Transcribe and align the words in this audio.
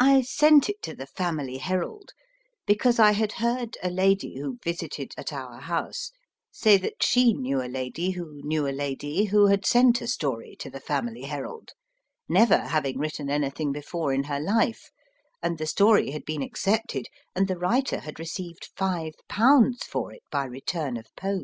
I 0.00 0.22
sent 0.22 0.68
it 0.68 0.82
to 0.82 0.96
the 0.96 1.06
Family 1.06 1.58
Herald 1.58 2.10
because 2.66 2.98
I 2.98 3.12
had 3.12 3.34
heard 3.34 3.78
a 3.80 3.88
lady 3.88 4.40
who 4.40 4.58
visited 4.64 5.12
at 5.16 5.32
our 5.32 5.60
house 5.60 6.10
say 6.50 6.76
that 6.78 7.04
she 7.04 7.32
knew 7.32 7.62
a 7.62 7.70
lady 7.70 8.10
who 8.10 8.40
knew 8.42 8.66
a 8.66 8.74
lady 8.74 9.26
who 9.26 9.46
had 9.46 9.64
sent 9.64 10.00
a 10.00 10.08
story 10.08 10.56
to 10.58 10.70
the 10.70 10.80
Family 10.80 11.22
Herald, 11.22 11.70
never 12.28 12.62
having 12.66 12.98
written 12.98 13.30
anything 13.30 13.70
before 13.70 14.12
in 14.12 14.24
her 14.24 14.40
life, 14.40 14.90
and 15.40 15.56
the 15.56 15.66
story 15.68 16.10
had 16.10 16.24
been 16.24 16.42
accepted, 16.42 17.06
and 17.32 17.46
the 17.46 17.56
writer 17.58 18.00
had 18.00 18.18
received 18.18 18.70
five 18.74 19.12
pounds 19.28 19.84
for 19.84 20.10
it 20.12 20.24
by 20.32 20.44
return 20.46 20.96
of 20.96 21.06
post. 21.16 21.40